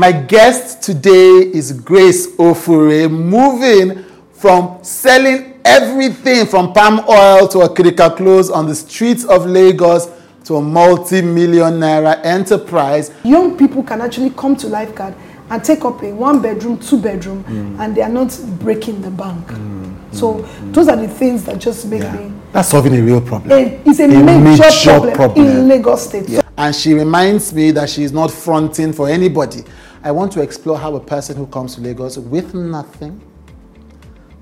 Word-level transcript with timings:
My 0.00 0.12
guest 0.12 0.80
today 0.82 1.50
is 1.52 1.72
Grace 1.74 2.28
Ofure, 2.38 3.10
moving 3.10 4.02
from 4.32 4.82
selling 4.82 5.60
everything 5.62 6.46
from 6.46 6.72
palm 6.72 7.00
oil 7.06 7.46
to 7.48 7.58
acrylic 7.58 8.16
clothes 8.16 8.48
on 8.48 8.66
the 8.66 8.74
streets 8.74 9.26
of 9.26 9.44
Lagos 9.44 10.08
to 10.44 10.56
a 10.56 10.62
multi-million 10.62 11.74
naira 11.74 12.18
enterprise. 12.24 13.12
Young 13.24 13.58
people 13.58 13.82
can 13.82 14.00
actually 14.00 14.30
come 14.30 14.56
to 14.56 14.68
Life 14.68 14.94
Card 14.94 15.12
and 15.50 15.62
take 15.62 15.84
up 15.84 16.02
a 16.02 16.14
one 16.14 16.40
bedroom, 16.40 16.78
two 16.78 16.96
bedroom, 16.98 17.44
mm. 17.44 17.78
and 17.80 17.94
they 17.94 18.00
are 18.00 18.08
not 18.08 18.34
breaking 18.58 19.02
the 19.02 19.10
bank. 19.10 19.46
Mm. 19.48 20.14
so 20.14 20.36
mm. 20.36 20.72
those 20.72 20.88
are 20.88 20.96
the 20.96 21.08
things 21.08 21.44
that 21.44 21.58
just 21.58 21.84
make 21.84 22.00
Yeah. 22.02 22.16
me. 22.16 22.32
That's 22.52 22.70
solving 22.70 22.94
a 22.96 23.02
real 23.02 23.20
problem. 23.20 23.52
A, 23.52 23.82
it's 23.84 24.00
a, 24.00 24.04
A 24.04 24.08
major, 24.08 24.40
major 24.40 24.90
problem, 24.90 25.12
problem. 25.14 25.46
in 25.46 25.68
Lagos 25.68 26.08
State. 26.08 26.26
Yeah. 26.26 26.39
And 26.60 26.76
she 26.76 26.92
reminds 26.92 27.54
me 27.54 27.70
that 27.70 27.88
she 27.88 28.02
is 28.02 28.12
not 28.12 28.30
fronting 28.30 28.92
for 28.92 29.08
anybody. 29.08 29.64
I 30.02 30.10
want 30.10 30.30
to 30.32 30.42
explore 30.42 30.76
how 30.78 30.94
a 30.94 31.00
person 31.00 31.34
who 31.38 31.46
comes 31.46 31.74
to 31.76 31.80
Lagos 31.80 32.18
with 32.18 32.52
nothing 32.52 33.18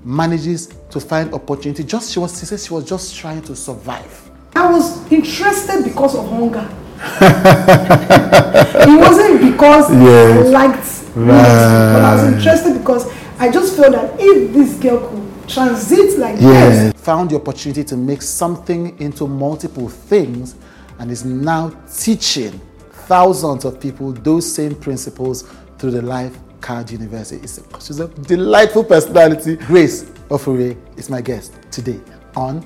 manages 0.03 0.67
to 0.89 0.99
find 0.99 1.33
opportunity. 1.33 1.81
Just 1.85 2.11
she 2.11 2.19
was 2.19 2.37
she 2.37 2.45
says 2.45 2.65
she 2.65 2.73
was 2.73 2.83
just 2.83 3.15
trying 3.15 3.41
to 3.43 3.55
survive. 3.55 4.29
I 4.53 4.69
was 4.69 5.09
interested 5.09 5.81
because 5.85 6.13
of 6.13 6.27
hunger. 6.27 6.67
it 7.21 8.99
wasn't 8.99 9.53
because 9.53 9.89
Yes. 9.89 10.45
I 10.45 10.49
liked 10.49 11.15
music, 11.15 11.15
but 11.15 12.01
I 12.03 12.15
was 12.15 12.33
interested 12.33 12.79
because 12.79 13.09
I 13.39 13.49
just 13.49 13.77
felt 13.77 13.93
that 13.93 14.15
if 14.19 14.51
this 14.53 14.77
girl 14.77 15.07
could 15.07 15.47
transit 15.47 16.19
like 16.19 16.37
this, 16.37 16.91
Found 17.03 17.29
the 17.29 17.37
opportunity 17.37 17.85
to 17.85 17.95
make 17.95 18.21
something 18.21 18.99
into 18.99 19.25
multiple 19.25 19.87
things 19.87 20.55
and 20.99 21.09
is 21.11 21.25
now 21.25 21.69
teaching 21.97 22.59
thousands 23.07 23.65
of 23.65 23.79
people 23.79 24.11
those 24.11 24.51
same 24.53 24.75
principles 24.75 25.43
through 25.77 25.91
the 25.91 26.01
Life 26.01 26.37
Card 26.61 26.91
University. 26.91 27.41
It's 27.41 27.57
a, 27.57 27.81
she's 27.81 27.99
a 27.99 28.07
delightful 28.07 28.83
personality. 28.83 29.55
Grace 29.55 30.03
Ofure 30.29 30.77
is 30.97 31.09
my 31.09 31.21
guest 31.21 31.53
today 31.71 31.99
on 32.35 32.65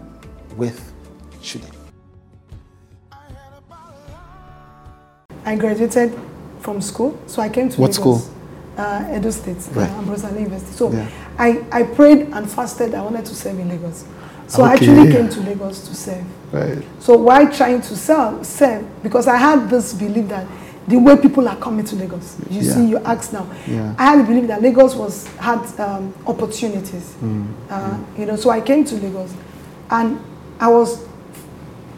With 0.58 0.92
Chude. 1.42 1.64
I 5.46 5.56
graduated 5.56 6.18
from 6.60 6.82
school, 6.82 7.20
so 7.28 7.42
I 7.42 7.50
came 7.50 7.70
to 7.70 7.82
What 7.82 7.92
Lagos, 7.92 8.24
school? 8.24 8.36
Uh, 8.78 9.14
Edo 9.16 9.30
State, 9.30 9.58
Right. 9.74 9.90
uh, 9.90 9.98
Ambrose 10.00 10.24
University. 10.24 10.72
So 10.72 10.92
Yeah. 10.92 11.08
I, 11.38 11.64
I 11.72 11.84
prayed 11.84 12.30
and 12.32 12.50
fasted. 12.50 12.96
I 12.96 13.02
wanted 13.02 13.26
to 13.26 13.36
serve 13.36 13.60
in 13.60 13.70
Lagos. 13.70 14.06
So 14.48 14.64
I 14.64 14.74
actually 14.74 15.12
came 15.12 15.30
to 15.30 15.40
Lagos 15.42 15.88
to 15.88 15.96
serve. 15.96 16.24
Right. 16.52 16.84
So 17.00 17.18
why 17.18 17.46
trying 17.46 17.82
to 17.82 17.96
sell, 17.96 18.44
serve, 18.44 18.86
because 19.02 19.28
I 19.28 19.38
had 19.38 19.70
this 19.70 19.94
belief 19.94 20.28
that 20.30 20.46
the 20.88 20.98
way 20.98 21.16
people 21.18 21.48
are 21.48 21.56
coming 21.56 21.86
to 21.86 21.96
Lagos, 21.96 22.36
you 22.50 22.62
Yeah. 22.62 22.74
see, 22.74 22.86
you 22.88 22.98
ask 23.00 23.32
now. 23.34 23.48
Yeah. 23.66 23.96
I 23.98 24.04
had 24.12 24.20
the 24.20 24.24
belief 24.26 24.48
that 24.48 24.62
Lagos 24.62 24.96
was 24.96 25.26
had 25.38 25.60
um, 25.80 26.14
opportunities. 26.28 27.14
Mm. 27.24 27.48
Uh, 27.70 27.98
you 28.18 28.26
know, 28.26 28.36
so 28.36 28.50
I 28.50 28.60
came 28.62 28.84
to 28.86 28.96
Lagos, 28.96 29.34
and 29.90 30.20
I 30.60 30.68
was 30.68 31.00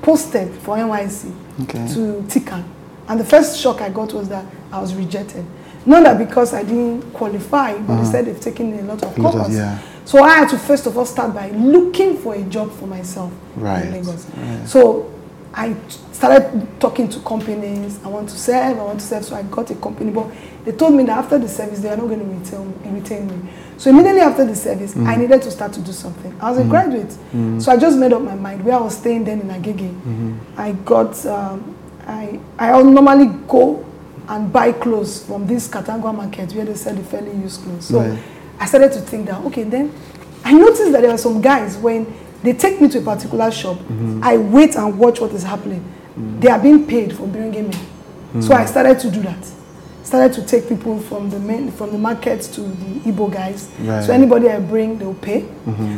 posted 0.01 0.53
for 0.61 0.77
NYSC 0.77 1.31
Okay. 1.63 1.87
to 1.93 2.23
Tikan, 2.27 2.63
and 3.07 3.19
the 3.19 3.25
first 3.25 3.59
shock 3.59 3.81
I 3.81 3.89
got 3.89 4.13
was 4.13 4.29
that 4.29 4.45
I 4.71 4.79
was 4.79 4.93
rejected. 4.93 5.43
Not 5.85 6.03
that 6.03 6.17
because 6.17 6.53
I 6.53 6.63
didn't 6.63 7.11
qualify, 7.13 7.77
but 7.79 8.01
they 8.03 8.09
said 8.11 8.25
they've 8.25 8.39
taken 8.39 8.77
a 8.79 8.81
lot 8.83 9.03
of 9.03 9.09
Uh-huh. 9.09 9.21
A 9.21 9.23
lot 9.23 9.33
of- 9.35 9.41
courses. 9.41 9.57
yeah. 9.57 9.77
So 10.05 10.23
I 10.23 10.35
had 10.35 10.49
to 10.49 10.57
first 10.57 10.85
of 10.87 10.97
all 10.97 11.05
start 11.05 11.33
by 11.33 11.49
looking 11.51 12.17
for 12.17 12.35
a 12.35 12.43
job 12.43 12.71
for 12.71 12.87
myself 12.87 13.33
Right, 13.55 13.85
in 13.85 13.91
Lagos. 13.91 14.27
right. 14.37 14.67
So 14.67 15.11
I 15.53 15.73
started 16.11 16.67
talking 16.79 17.07
to 17.09 17.19
companies. 17.21 17.99
I 18.03 18.09
want 18.09 18.29
to 18.29 18.37
serve. 18.37 18.77
I 18.77 18.83
want 18.83 18.99
to 18.99 19.05
serve. 19.05 19.23
So 19.25 19.35
I 19.35 19.43
got 19.43 19.71
a 19.71 19.75
company, 19.75 20.11
but 20.11 20.27
they 20.65 20.73
told 20.73 20.93
me 20.95 21.03
that 21.05 21.17
after 21.17 21.37
the 21.37 21.47
service 21.47 21.79
they 21.79 21.89
are 21.89 21.95
not 21.97 22.07
going 22.07 22.19
to 22.19 22.25
retain, 22.25 22.93
retain 22.93 23.27
me. 23.27 23.49
So 23.77 23.89
immediately 23.89 24.21
after 24.21 24.45
the 24.45 24.55
service, 24.55 24.93
Mm. 24.93 25.07
I 25.07 25.15
needed 25.15 25.41
to 25.41 25.51
start 25.51 25.73
to 25.73 25.81
do 25.81 25.91
something. 25.91 26.33
I 26.41 26.51
was 26.51 26.59
a 26.59 26.65
graduate, 26.65 27.11
so 27.61 27.71
I 27.71 27.77
just 27.77 27.97
made 27.97 28.13
up 28.13 28.21
my 28.21 28.35
mind 28.35 28.63
where 28.65 28.75
I 28.75 28.81
was 28.81 28.97
staying 28.97 29.23
then 29.25 29.41
in 29.41 29.47
Agege. 29.49 29.89
Mm-hmm. 29.91 30.33
I 30.57 30.71
got. 30.73 31.25
Um, 31.25 31.75
I 32.07 32.39
I 32.59 32.81
normally 32.83 33.27
go 33.47 33.83
and 34.27 34.51
buy 34.51 34.71
clothes 34.73 35.23
from 35.25 35.47
this 35.47 35.67
Katangowa 35.67 36.15
market 36.15 36.51
where 36.53 36.65
they 36.65 36.75
sell 36.75 36.95
the 36.95 37.03
fairly 37.03 37.31
used 37.37 37.61
clothes. 37.63 37.85
So 37.85 37.99
Right. 38.01 38.19
I 38.59 38.65
started 38.65 38.91
to 38.93 38.99
think 39.01 39.25
that 39.27 39.43
okay, 39.45 39.63
then 39.63 39.93
I 40.43 40.53
noticed 40.53 40.91
that 40.91 41.01
there 41.01 41.11
are 41.11 41.17
some 41.17 41.41
guys 41.41 41.77
when 41.77 42.05
they 42.43 42.53
take 42.53 42.79
me 42.79 42.87
to 42.89 42.99
a 42.99 43.01
particular 43.01 43.49
shop, 43.51 43.77
mm-hmm. 43.77 44.23
I 44.23 44.37
wait 44.37 44.75
and 44.75 44.97
watch 44.99 45.19
what 45.19 45.31
is 45.31 45.43
happening. 45.43 45.81
Mm-hmm. 45.81 46.39
They 46.39 46.49
are 46.49 46.59
being 46.59 46.85
paid 46.85 47.15
for 47.15 47.27
bringing 47.27 47.69
me. 47.69 47.75
So 48.41 48.53
I 48.53 48.59
mm-hmm. 48.59 48.67
started 48.67 48.99
to 48.99 49.11
do 49.11 49.21
that. 49.23 49.51
Started 50.03 50.33
to 50.33 50.45
take 50.45 50.69
people 50.69 50.99
from 50.99 51.31
the 51.31 51.39
main, 51.39 51.71
from 51.71 51.91
the 51.91 51.97
market 51.97 52.41
to 52.53 52.61
the 52.61 52.99
Igbo 53.11 53.33
guys. 53.33 53.71
Right. 53.79 54.03
So 54.03 54.13
anybody 54.13 54.49
I 54.49 54.59
bring, 54.59 54.99
they'll 54.99 55.15
pay. 55.15 55.47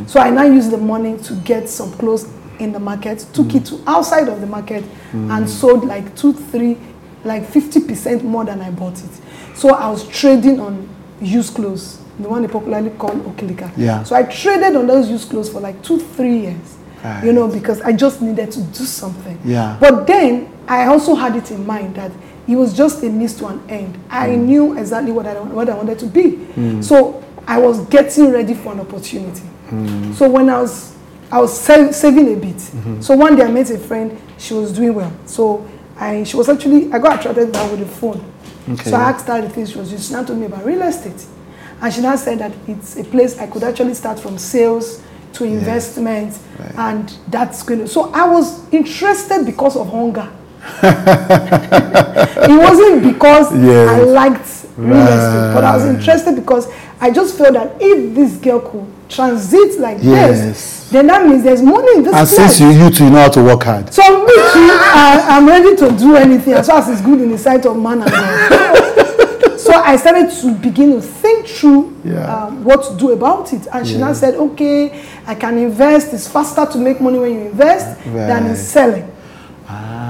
So 0.06 0.18
I 0.20 0.30
now 0.30 0.44
use 0.44 0.70
the 0.70 0.78
money 0.78 1.18
to 1.24 1.34
get 1.44 1.68
some 1.68 1.92
clothes 1.92 2.26
in 2.58 2.72
the 2.72 2.80
market, 2.80 3.26
took 3.34 3.54
it 3.54 3.66
to 3.66 3.82
outside 3.86 4.28
of 4.28 4.40
the 4.40 4.46
market, 4.46 4.82
and 5.12 5.48
sold 5.48 5.84
like 5.84 6.16
two, 6.16 6.32
three, 6.32 6.78
like 7.24 7.44
fifty 7.44 7.80
percent 7.80 8.24
more 8.24 8.44
than 8.46 8.62
I 8.62 8.70
bought 8.70 8.98
it. 8.98 9.10
So 9.54 9.74
I 9.74 9.90
was 9.90 10.08
trading 10.08 10.58
on 10.58 10.88
used 11.20 11.54
clothes, 11.54 11.98
the 12.18 12.28
one 12.28 12.42
they 12.42 12.48
popularly 12.48 12.90
call 12.90 13.10
okilika. 13.10 13.70
Yeah. 13.76 14.02
So 14.04 14.14
I 14.16 14.22
traded 14.24 14.76
on 14.76 14.86
those 14.86 15.08
used 15.10 15.30
clothes 15.30 15.50
for 15.50 15.60
like 15.60 15.82
two, 15.82 15.98
three 15.98 16.38
years. 16.40 16.76
Right. 17.04 17.24
You 17.24 17.32
know, 17.32 17.46
because 17.48 17.80
I 17.82 17.92
just 17.92 18.20
needed 18.20 18.50
to 18.52 18.60
do 18.60 18.84
something. 18.84 19.38
Yeah. 19.44 19.76
But 19.80 20.06
then 20.06 20.52
I 20.66 20.86
also 20.86 21.14
had 21.14 21.36
it 21.36 21.50
in 21.52 21.64
mind 21.64 21.94
that 21.94 22.10
it 22.48 22.56
was 22.56 22.76
just 22.76 23.02
a 23.04 23.08
means 23.08 23.34
to 23.36 23.46
an 23.46 23.60
end. 23.68 23.98
I 24.10 24.30
Mm. 24.30 24.44
knew 24.46 24.78
exactly 24.78 25.12
what 25.12 25.26
I 25.26 25.34
what 25.34 25.68
I 25.68 25.74
wanted 25.74 25.98
to 26.00 26.06
be. 26.06 26.82
So 26.82 27.22
I 27.46 27.58
was 27.58 27.80
getting 27.86 28.32
ready 28.32 28.54
for 28.54 28.72
an 28.72 28.80
opportunity. 28.80 29.42
Mm. 29.70 30.12
So 30.14 30.28
when 30.28 30.48
I 30.50 30.60
was 30.60 30.94
I 31.30 31.40
was 31.40 31.58
sa- 31.60 31.92
saving 31.92 32.32
a 32.32 32.36
bit. 32.36 32.56
Mm-hmm. 32.56 33.00
So 33.02 33.14
one 33.14 33.36
day 33.36 33.42
I 33.44 33.50
met 33.50 33.70
a 33.70 33.78
friend. 33.78 34.18
She 34.38 34.54
was 34.54 34.72
doing 34.72 34.94
well. 34.94 35.12
So 35.26 35.66
I 36.00 36.24
she 36.24 36.36
was 36.36 36.48
actually 36.48 36.90
I 36.92 36.98
got 36.98 37.20
attracted 37.20 37.54
her 37.54 37.70
with 37.70 37.80
the 37.80 37.86
phone. 37.86 38.24
Okay. 38.72 38.90
So 38.90 38.96
I 38.96 39.10
asked 39.10 39.26
her 39.28 39.40
the 39.40 39.48
things 39.48 39.70
she 39.72 39.78
was 39.78 39.88
doing. 39.90 40.00
She 40.00 40.12
now 40.12 40.24
told 40.24 40.38
me 40.38 40.46
about 40.46 40.64
real 40.64 40.82
estate. 40.82 41.24
And 41.80 41.92
she 41.94 42.00
now 42.00 42.16
said 42.16 42.38
that 42.40 42.52
it's 42.66 42.96
a 42.96 43.04
place 43.04 43.38
I 43.38 43.46
could 43.46 43.62
actually 43.62 43.94
start 43.94 44.18
from 44.18 44.36
sales 44.38 45.02
to 45.34 45.44
investment 45.44 46.38
Right. 46.58 46.74
and 46.76 47.12
that's 47.28 47.62
going 47.62 47.80
to 47.80 47.86
so 47.86 48.10
I 48.12 48.26
was 48.26 48.66
interested 48.72 49.44
because 49.44 49.76
of 49.76 49.88
hunger. 49.88 50.28
it 50.82 52.58
wasn't 52.58 53.02
because 53.12 53.54
Yes. 53.56 53.88
I 53.88 54.00
liked 54.00 54.66
real 54.76 54.96
estate, 54.96 55.54
but 55.54 55.64
I 55.64 55.76
was 55.76 55.84
interested 55.84 56.34
because 56.36 56.66
I 57.00 57.10
just 57.10 57.36
feel 57.38 57.52
that 57.52 57.76
if 57.80 58.14
this 58.14 58.36
girl 58.38 58.60
could 58.60 58.86
transit 59.08 59.78
like 59.78 59.98
Yes. 60.00 60.40
this, 60.40 60.90
then 60.90 61.06
that 61.06 61.26
means 61.26 61.42
there's 61.44 61.62
money 61.62 61.96
in 61.98 62.02
this 62.04 62.14
And 62.14 62.28
place. 62.28 62.56
since 62.56 62.60
you, 62.60 62.70
you 62.70 62.90
two 62.90 63.08
know 63.08 63.20
how 63.20 63.28
to 63.28 63.42
work 63.42 63.62
hard. 63.62 63.92
So 63.92 64.02
me 64.02 64.26
too, 64.34 64.68
I, 64.72 65.24
I'm 65.28 65.46
ready 65.46 65.76
to 65.76 65.90
do 65.96 66.16
anything 66.16 66.54
as 66.54 66.66
far 66.66 66.78
as 66.78 66.88
it's 66.88 67.00
good 67.00 67.20
in 67.20 67.30
the 67.30 67.38
sight 67.38 67.64
of 67.66 67.76
man 67.76 68.02
and 68.02 68.10
God. 68.10 69.58
so 69.58 69.72
I 69.74 69.96
started 69.96 70.30
to 70.40 70.54
begin 70.56 70.92
to 70.92 71.00
think 71.00 71.46
through 71.46 71.94
Yeah. 72.04 72.46
um, 72.46 72.64
what 72.64 72.82
to 72.90 72.96
do 72.96 73.12
about 73.12 73.52
it. 73.52 73.66
And 73.72 73.86
she 73.86 73.96
now 73.98 74.12
said, 74.12 74.34
okay, 74.34 75.04
I 75.26 75.34
can 75.34 75.56
invest. 75.58 76.12
It's 76.12 76.26
faster 76.28 76.66
to 76.66 76.78
make 76.78 77.00
money 77.00 77.18
when 77.18 77.32
you 77.34 77.40
invest 77.42 78.02
than 78.04 78.42
in 78.44 78.48
Right. 78.48 78.56
selling. 78.56 79.12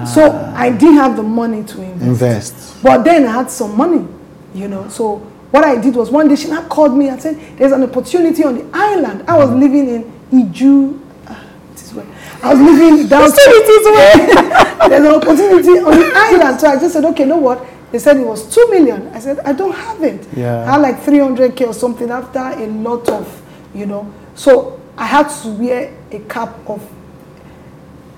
So 0.07 0.53
I 0.57 0.71
didn't 0.71 0.95
have 0.97 1.17
the 1.17 1.23
money 1.23 1.65
to 1.65 1.83
invest. 1.83 2.03
Invest. 2.09 2.83
But 2.83 3.05
then 3.05 3.27
I 3.27 3.33
had 3.33 3.51
some 3.51 3.77
money, 3.77 4.07
you 4.55 4.69
know. 4.69 4.89
So 4.89 5.21
what 5.51 5.65
I 5.65 5.81
did 5.81 5.95
was 5.95 6.11
one 6.11 6.29
day 6.29 6.37
she 6.37 6.49
now 6.49 6.67
called 6.69 6.97
me 6.97 7.09
and 7.09 7.21
said, 7.21 7.39
There's 7.59 7.73
an 7.73 7.83
opportunity 7.83 8.45
on 8.45 8.55
the 8.59 8.67
island. 8.73 9.25
I 9.29 9.37
was 9.39 9.51
living 9.51 9.89
in 9.89 10.13
Iju. 10.31 11.01
ah, 11.27 11.45
it 11.73 11.81
is 11.83 11.95
where- 11.95 12.07
I 12.43 12.55
was 12.55 12.61
living 12.61 13.07
down 13.09 13.23
There's 14.89 15.05
an 15.05 15.15
opportunity 15.15 15.79
on 15.81 15.99
the 15.99 16.13
island. 16.15 16.61
So 16.61 16.69
I 16.69 16.79
just 16.79 16.93
said, 16.95 17.05
Okay, 17.07 17.25
know 17.25 17.39
what? 17.39 17.65
They 17.91 17.99
said 17.99 18.19
it 18.19 18.27
was 18.27 18.55
two 18.55 18.69
million. 18.71 19.09
I 19.15 19.19
said, 19.21 19.39
I 19.41 19.53
don't 19.55 19.75
have 19.75 20.03
it. 20.03 20.27
Yeah. 20.37 20.65
I 20.69 20.73
had 20.73 20.81
like 20.83 20.97
300k 21.01 21.67
or 21.67 21.73
something 21.73 22.11
after 22.11 22.39
a 22.39 22.67
lot 22.67 23.09
of, 23.09 23.43
you 23.75 23.87
know. 23.87 24.13
So 24.35 24.79
I 24.99 25.07
had 25.07 25.29
to 25.43 25.49
wear 25.53 25.95
a 26.11 26.19
cap 26.21 26.55
of 26.69 26.87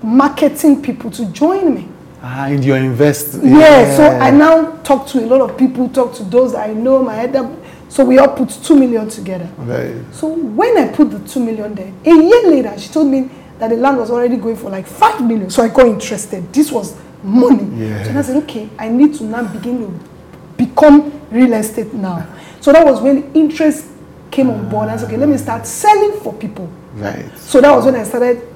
marketing 0.03 0.81
people 0.81 1.09
to 1.11 1.25
join 1.27 1.73
me. 1.73 1.87
Ah, 2.23 2.47
in 2.47 2.61
your 2.61 2.77
invest. 2.77 3.39
Yeah, 3.43 3.95
so 3.95 4.03
I 4.03 4.29
now 4.29 4.77
talk 4.83 5.07
to 5.07 5.23
a 5.23 5.25
lot 5.25 5.41
of 5.41 5.57
people, 5.57 5.89
talk 5.89 6.13
to 6.15 6.23
those 6.23 6.53
I 6.53 6.73
know, 6.73 7.01
my 7.01 7.25
up. 7.25 7.51
So 7.89 8.05
we 8.05 8.19
all 8.19 8.29
put 8.29 8.49
two 8.49 8.75
million 8.77 9.09
together. 9.09 9.49
Right. 9.57 9.95
So 10.13 10.27
when 10.27 10.77
I 10.77 10.87
put 10.89 11.09
the 11.09 11.19
two 11.27 11.43
million 11.43 11.73
there, 11.73 11.91
a 12.05 12.15
year 12.15 12.47
later, 12.47 12.77
she 12.79 12.89
told 12.89 13.07
me 13.07 13.29
that 13.57 13.69
the 13.69 13.75
land 13.75 13.97
was 13.97 14.11
already 14.11 14.37
going 14.37 14.55
for 14.55 14.69
like 14.69 14.85
five 14.85 15.21
million. 15.21 15.49
So 15.49 15.63
I 15.63 15.69
got 15.69 15.87
interested. 15.87 16.53
This 16.53 16.71
was 16.71 16.95
money. 17.23 17.87
Yeah. 17.87 18.03
So 18.03 18.17
I 18.17 18.21
said, 18.21 18.43
okay, 18.43 18.69
I 18.77 18.87
need 18.87 19.15
to 19.15 19.23
now 19.23 19.51
begin 19.51 19.79
to 19.79 20.09
become 20.57 21.21
real 21.31 21.53
estate 21.53 21.91
now. 21.93 22.27
So 22.61 22.71
that 22.71 22.85
was 22.85 23.01
when 23.01 23.33
interest 23.33 23.87
came 24.29 24.49
on 24.49 24.69
board. 24.69 24.89
I 24.89 24.97
said, 24.97 25.07
okay, 25.07 25.17
let 25.17 25.27
me 25.27 25.37
start 25.37 25.65
selling 25.65 26.19
for 26.21 26.33
people. 26.33 26.69
Right. 26.93 27.35
So 27.37 27.59
that 27.61 27.75
was 27.75 27.85
when 27.85 27.95
I 27.95 28.03
started 28.03 28.50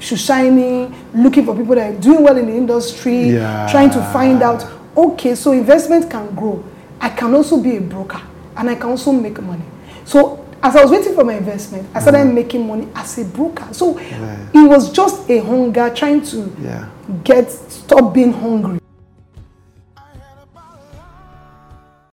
shining, 0.00 0.94
looking 1.14 1.44
for 1.44 1.54
people 1.56 1.74
that 1.74 1.94
are 1.94 1.98
doing 1.98 2.22
well 2.22 2.36
in 2.36 2.46
the 2.46 2.56
industry, 2.56 3.30
Yeah. 3.30 3.68
trying 3.70 3.90
to 3.90 4.02
find 4.12 4.42
out, 4.42 4.64
okay, 4.96 5.34
so 5.34 5.52
investment 5.52 6.10
can 6.10 6.34
grow. 6.34 6.62
I 7.00 7.08
can 7.10 7.34
also 7.34 7.56
be 7.58 7.76
a 7.76 7.80
broker 7.80 8.20
and 8.56 8.68
I 8.68 8.74
can 8.74 8.90
also 8.90 9.12
make 9.12 9.40
money. 9.40 9.62
So 10.04 10.44
as 10.62 10.76
I 10.76 10.82
was 10.82 10.90
waiting 10.90 11.14
for 11.14 11.24
my 11.24 11.34
investment, 11.34 11.86
I 11.94 12.00
started 12.00 12.18
Yeah. 12.26 12.32
making 12.32 12.66
money 12.66 12.88
as 12.94 13.18
a 13.18 13.24
broker. 13.24 13.64
So 13.72 13.98
Yeah. 13.98 14.36
it 14.62 14.68
was 14.68 14.90
just 14.90 15.28
a 15.30 15.38
hunger 15.38 15.90
trying 15.94 16.20
to 16.22 16.50
get 17.24 17.50
stop 17.50 18.12
being 18.12 18.32
hungry. 18.32 18.78